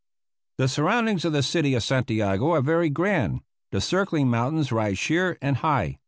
The 0.57 0.67
surroundings 0.67 1.25
of 1.25 1.33
the 1.33 1.43
city 1.43 1.75
of 1.75 1.83
Santiago 1.83 2.53
are 2.53 2.61
very 2.63 2.89
grand. 2.89 3.41
The 3.71 3.81
circling 3.81 4.29
mountains 4.29 4.71
rise 4.71 4.97
sheer 4.97 5.37
and 5.43 5.57
high. 5.57 5.99